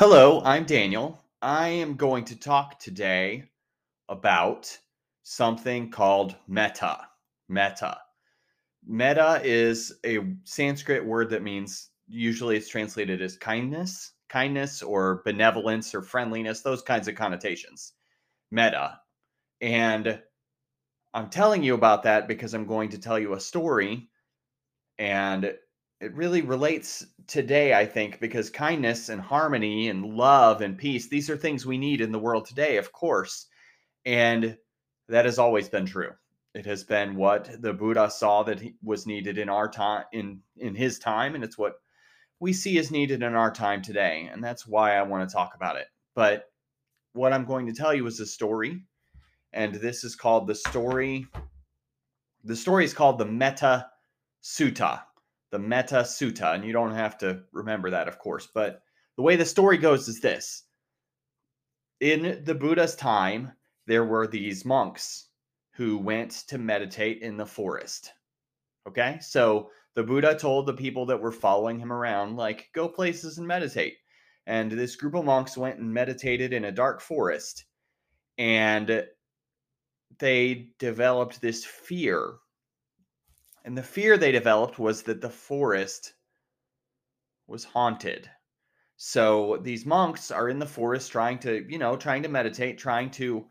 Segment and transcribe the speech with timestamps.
[0.00, 1.22] Hello, I'm Daniel.
[1.42, 3.44] I am going to talk today
[4.08, 4.74] about
[5.24, 7.00] something called metta.
[7.50, 7.98] Metta.
[8.86, 15.94] Metta is a Sanskrit word that means usually it's translated as kindness, kindness or benevolence
[15.94, 17.92] or friendliness, those kinds of connotations.
[18.50, 19.00] Metta.
[19.60, 20.18] And
[21.12, 24.08] I'm telling you about that because I'm going to tell you a story
[24.98, 25.52] and
[26.00, 31.28] it really relates today, I think, because kindness and harmony and love and peace, these
[31.28, 33.46] are things we need in the world today, of course.
[34.06, 34.56] And
[35.08, 36.10] that has always been true.
[36.54, 40.74] It has been what the Buddha saw that was needed in our time in in
[40.74, 41.74] his time and it's what
[42.40, 44.28] we see as needed in our time today.
[44.32, 45.86] And that's why I want to talk about it.
[46.16, 46.46] But
[47.12, 48.82] what I'm going to tell you is a story
[49.52, 51.26] and this is called the story
[52.42, 53.86] the story is called the Metta
[54.42, 55.02] Sutta
[55.50, 58.48] the Metta Sutta, and you don't have to remember that, of course.
[58.52, 58.82] But
[59.16, 60.64] the way the story goes is this
[62.00, 63.52] In the Buddha's time,
[63.86, 65.28] there were these monks
[65.74, 68.12] who went to meditate in the forest.
[68.88, 73.38] Okay, so the Buddha told the people that were following him around, like, go places
[73.38, 73.96] and meditate.
[74.46, 77.64] And this group of monks went and meditated in a dark forest.
[78.38, 79.04] And
[80.18, 82.34] they developed this fear
[83.64, 86.14] and the fear they developed was that the forest
[87.46, 88.30] was haunted.
[88.96, 93.10] So these monks are in the forest trying to, you know, trying to meditate, trying
[93.12, 93.46] to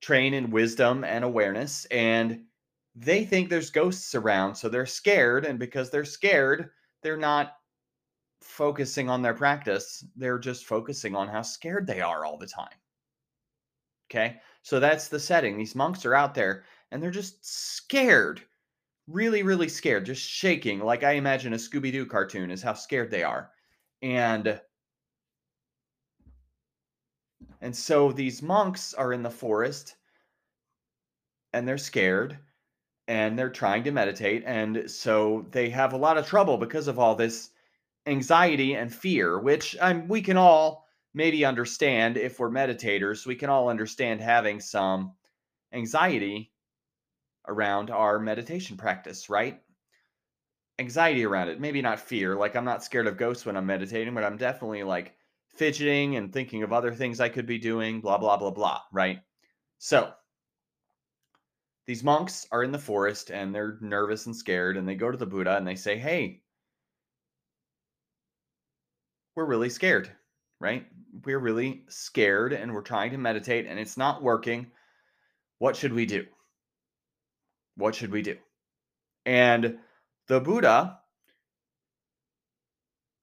[0.00, 1.84] train in wisdom and awareness.
[1.86, 2.44] And
[2.94, 4.54] they think there's ghosts around.
[4.54, 5.44] So they're scared.
[5.44, 6.70] And because they're scared,
[7.02, 7.52] they're not
[8.42, 10.04] focusing on their practice.
[10.16, 12.76] They're just focusing on how scared they are all the time.
[14.10, 14.40] Okay.
[14.62, 15.56] So that's the setting.
[15.56, 18.42] These monks are out there and they're just scared
[19.08, 23.10] really, really scared, just shaking, like I imagine a Scooby Doo cartoon is how scared
[23.10, 23.50] they are.
[24.02, 24.60] And
[27.60, 29.96] and so these monks are in the forest
[31.52, 32.38] and they're scared
[33.08, 36.98] and they're trying to meditate and so they have a lot of trouble because of
[36.98, 37.50] all this
[38.06, 43.48] anxiety and fear which um, we can all maybe understand if we're meditators we can
[43.48, 45.12] all understand having some
[45.72, 46.52] anxiety
[47.48, 49.60] around our meditation practice, right?
[50.78, 52.36] Anxiety around it, maybe not fear.
[52.36, 55.14] Like I'm not scared of ghosts when I'm meditating, but I'm definitely like
[55.48, 59.20] fidgeting and thinking of other things I could be doing, blah, blah, blah, blah, right?
[59.78, 60.12] So
[61.86, 65.16] these monks are in the forest and they're nervous and scared, and they go to
[65.16, 66.42] the Buddha and they say, Hey,
[69.36, 70.10] we're really scared,
[70.60, 70.86] right?
[71.24, 74.66] We're really scared and we're trying to meditate and it's not working.
[75.58, 76.26] What should we do?
[77.76, 78.36] What should we do?
[79.24, 79.78] And
[80.28, 80.98] the Buddha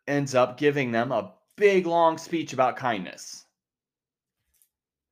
[0.08, 3.46] ends up giving them a big long speech about kindness.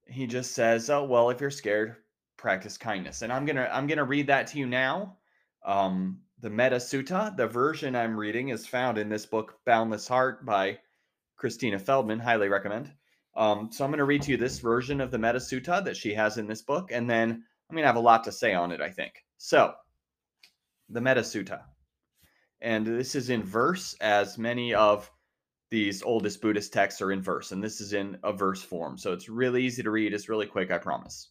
[0.06, 1.96] He just says, "Oh, well, if you're scared,
[2.38, 5.18] practice kindness." And I'm to I'm to read that to you now.
[5.66, 10.46] Um, the Metta Sutta, the version I'm reading is found in this book Boundless Heart
[10.46, 10.80] by
[11.38, 12.92] Christina Feldman, highly recommend.
[13.36, 15.96] Um, so I'm going to read to you this version of the Metta Sutta that
[15.96, 18.54] she has in this book and then I'm going to have a lot to say
[18.54, 19.24] on it, I think.
[19.44, 19.74] So,
[20.88, 21.64] the Metta Sutta.
[22.62, 25.10] And this is in verse, as many of
[25.72, 27.52] these oldest Buddhist texts are in verse.
[27.52, 29.00] And this is in a verse form.
[29.00, 30.14] So it's really easy to read.
[30.14, 31.30] It's really quick, I promise.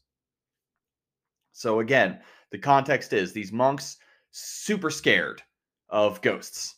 [1.53, 2.19] So, again,
[2.51, 3.99] the context is these monks
[4.33, 5.41] super scared
[5.89, 6.75] of ghosts.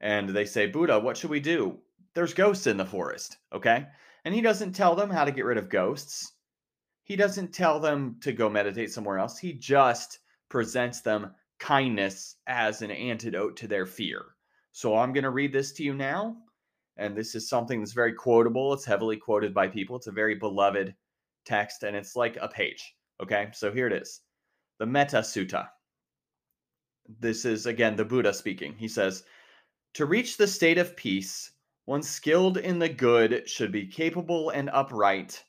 [0.00, 1.78] And they say, Buddha, what should we do?
[2.14, 3.36] There's ghosts in the forest.
[3.52, 3.86] Okay.
[4.24, 6.32] And he doesn't tell them how to get rid of ghosts.
[7.02, 9.36] He doesn't tell them to go meditate somewhere else.
[9.36, 10.19] He just
[10.50, 14.26] presents them kindness as an antidote to their fear.
[14.72, 16.36] So I'm going to read this to you now.
[16.96, 18.74] And this is something that's very quotable.
[18.74, 19.96] It's heavily quoted by people.
[19.96, 20.94] It's a very beloved
[21.46, 22.94] text, and it's like a page.
[23.22, 24.20] Okay, so here it is
[24.78, 25.68] the Metta Sutta.
[27.18, 28.74] This is again the Buddha speaking.
[28.76, 29.24] He says,
[29.94, 31.52] To reach the state of peace,
[31.86, 35.42] one skilled in the good should be capable and upright,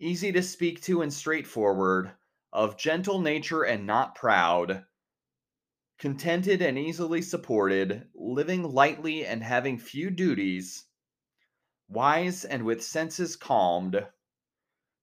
[0.00, 2.12] easy to speak to and straightforward,
[2.54, 4.86] of gentle nature and not proud,
[5.98, 10.84] contented and easily supported, living lightly and having few duties,
[11.88, 14.06] wise and with senses calmed,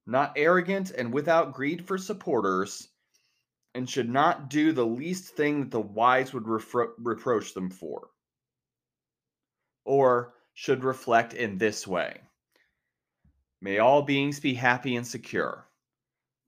[0.07, 2.87] not arrogant and without greed for supporters,
[3.75, 8.09] and should not do the least thing that the wise would refro- reproach them for.
[9.83, 12.21] Or should reflect in this way
[13.61, 15.67] May all beings be happy and secure.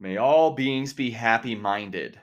[0.04, 2.20] May all beings be happy minded.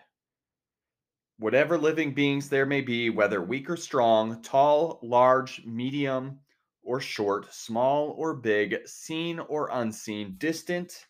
[1.39, 6.41] Whatever living beings there may be, whether weak or strong, tall, large, medium,
[6.83, 11.07] or short, small or big, seen or unseen, distant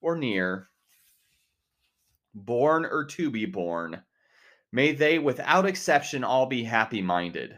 [0.00, 0.68] or near,
[2.34, 4.02] born or to be born,
[4.72, 7.56] may they without exception all be happy minded.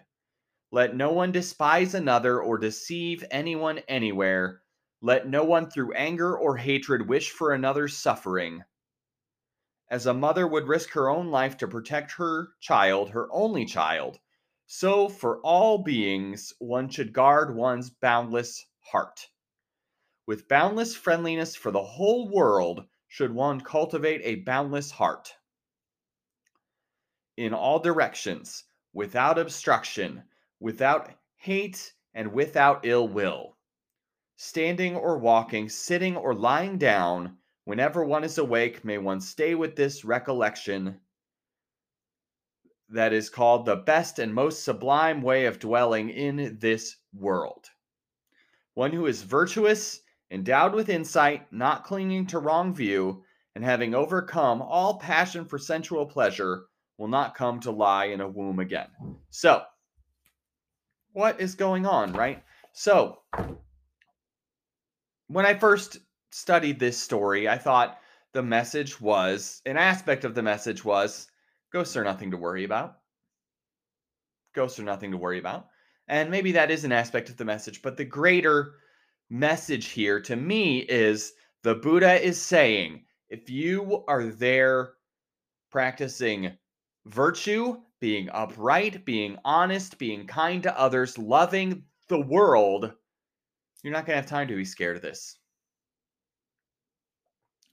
[0.71, 4.61] Let no one despise another or deceive anyone anywhere.
[5.07, 8.65] Let no one through anger or hatred wish for another's suffering.
[9.89, 14.19] As a mother would risk her own life to protect her child, her only child,
[14.67, 19.29] so for all beings one should guard one's boundless heart.
[20.27, 25.37] With boundless friendliness for the whole world, should one cultivate a boundless heart.
[27.37, 30.25] In all directions, without obstruction,
[30.59, 33.56] without hate, and without ill will.
[34.37, 39.77] Standing or walking, sitting or lying down, whenever one is awake, may one stay with
[39.77, 41.01] this recollection
[42.89, 47.71] that is called the best and most sublime way of dwelling in this world.
[48.75, 53.25] One who is virtuous endowed with insight, not clinging to wrong view,
[53.55, 56.67] and having overcome all passion for sensual pleasure,
[56.99, 58.89] will not come to lie in a womb again.
[59.31, 59.63] So,
[61.13, 62.43] what is going on, right?
[62.73, 63.23] So,
[65.29, 65.99] when I first
[66.31, 67.99] studied this story, I thought
[68.33, 71.29] the message was an aspect of the message was
[71.73, 72.99] ghosts are nothing to worry about.
[74.55, 75.69] Ghosts are nothing to worry about.
[76.09, 78.75] And maybe that is an aspect of the message, but the greater
[79.29, 81.33] message here to me is
[81.63, 84.93] the Buddha is saying if you are there
[85.71, 86.53] practicing
[87.07, 92.93] virtue, being upright, being honest, being kind to others, loving the world,
[93.83, 95.37] you're not going to have time to be scared of this.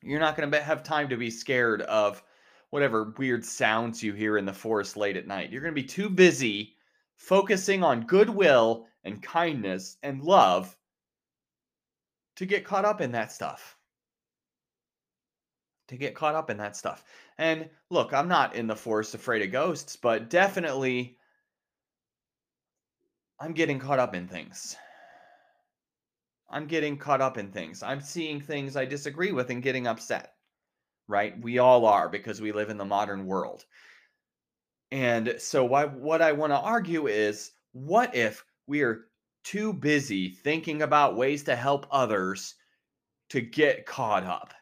[0.01, 2.21] You're not going to have time to be scared of
[2.69, 5.51] whatever weird sounds you hear in the forest late at night.
[5.51, 6.75] You're going to be too busy
[7.15, 10.75] focusing on goodwill and kindness and love
[12.35, 13.77] to get caught up in that stuff.
[15.89, 17.03] To get caught up in that stuff.
[17.37, 21.17] And look, I'm not in the forest afraid of ghosts, but definitely
[23.39, 24.75] I'm getting caught up in things.
[26.53, 27.81] I'm getting caught up in things.
[27.81, 30.35] I'm seeing things I disagree with and getting upset.
[31.07, 31.37] Right?
[31.41, 33.65] We all are because we live in the modern world.
[34.91, 39.05] And so why, what I want to argue is what if we are
[39.43, 42.55] too busy thinking about ways to help others
[43.29, 44.53] to get caught up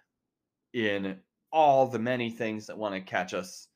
[0.73, 1.19] in
[1.51, 3.67] all the many things that want to catch us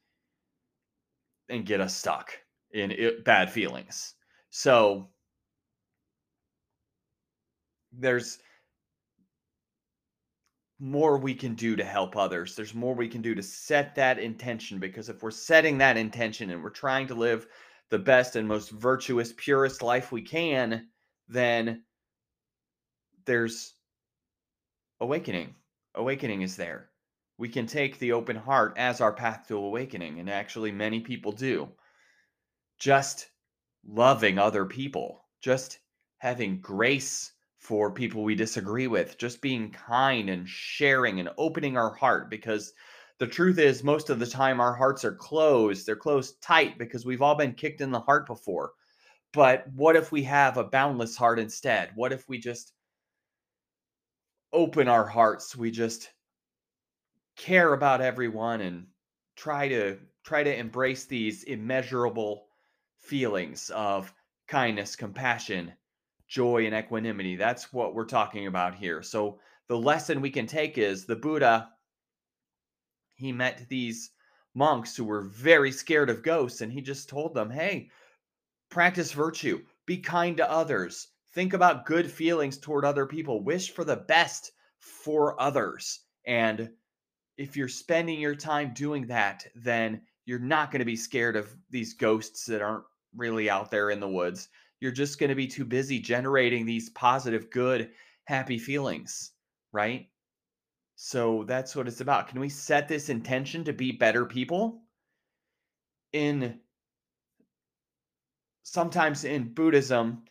[1.50, 2.32] and get us stuck
[2.72, 4.14] in bad feelings.
[4.50, 5.10] So
[8.00, 8.40] there's
[10.80, 12.56] more we can do to help others.
[12.56, 16.50] There's more we can do to set that intention because if we're setting that intention
[16.50, 17.48] and we're trying to live
[17.90, 20.88] the best and most virtuous, purest life we can,
[21.28, 21.84] then
[23.26, 23.76] there's
[25.00, 25.56] awakening.
[25.96, 26.90] Awakening is there.
[27.38, 31.32] We can take the open heart as our path to awakening, and actually, many people
[31.32, 31.70] do.
[32.80, 33.30] Just
[33.86, 35.80] loving other people, just
[36.18, 37.32] having grace
[37.66, 42.74] for people we disagree with, just being kind and sharing and opening our heart because
[43.18, 47.06] the truth is most of the time our hearts are closed they're closed tight because
[47.06, 48.74] we've all been kicked in the heart before
[49.36, 51.92] but what if we have a boundless heart instead?
[51.96, 52.72] What if we just
[54.54, 55.58] open our hearts?
[55.58, 56.10] We just
[57.36, 58.88] care about everyone and
[59.36, 62.48] try to try to embrace these immeasurable
[62.98, 64.14] feelings of
[64.48, 65.74] kindness, compassion,
[66.28, 67.36] joy and equanimity.
[67.36, 69.02] That's what we're talking about here.
[69.02, 71.70] So the lesson we can take is the Buddha
[73.16, 74.12] he met these
[74.54, 77.90] monks who were very scared of ghosts and he just told them, "Hey,
[78.70, 79.64] Practice virtue.
[79.86, 81.10] Be kind to others.
[81.34, 83.44] Think about good feelings toward other people.
[83.44, 86.02] Wish for the best for others.
[86.26, 86.72] And
[87.38, 91.56] if you're spending your time doing that, then you're not going to be scared of
[91.70, 94.50] these ghosts that aren't really out there in the woods.
[94.86, 97.90] You're just going to be too busy generating these positive, good,
[98.26, 99.32] happy feelings,
[99.74, 100.08] right?
[100.96, 102.28] So that's what it's about.
[102.28, 104.84] Can we set this intention to be better people?
[106.16, 106.60] in
[108.64, 110.24] sometimes in Buddhism,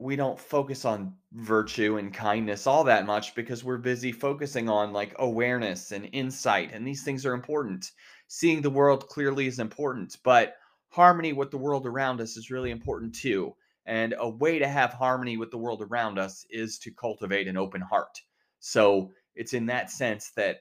[0.00, 4.92] we don't focus on virtue and kindness all that much because we're busy focusing on
[4.92, 7.92] like awareness and insight, and these things are important.
[8.26, 10.56] Seeing the world clearly is important, but
[10.88, 13.54] harmony with the world around us is really important too.
[13.86, 17.56] And a way to have harmony with the world around us is to cultivate an
[17.56, 18.20] open heart.
[18.60, 20.58] So it's in that sense that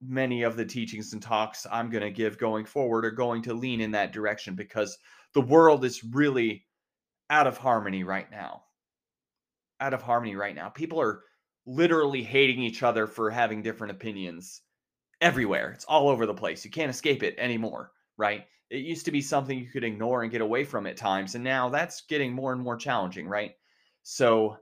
[0.00, 3.54] many of the teachings and talks I'm going to give going forward are going to
[3.54, 4.96] lean in that direction because
[5.34, 6.66] the world is really
[7.28, 8.62] out of harmony right now.
[9.80, 10.68] Out of harmony right now.
[10.68, 11.22] People are
[11.66, 14.62] literally hating each other for having different opinions
[15.20, 15.72] everywhere.
[15.72, 16.64] It's all over the place.
[16.64, 18.46] You can't escape it anymore, right?
[18.70, 21.44] It used to be something you could ignore and get away from at times, and
[21.44, 23.52] now that's getting more and more challenging, right?
[24.02, 24.56] So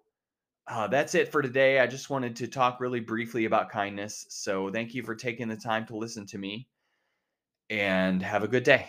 [0.66, 1.80] uh, that's it for today.
[1.80, 4.26] I just wanted to talk really briefly about kindness.
[4.30, 6.68] So thank you for taking the time to listen to me,
[7.70, 8.88] and have a good day.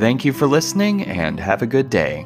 [0.00, 2.24] Thank you for listening and have a good day.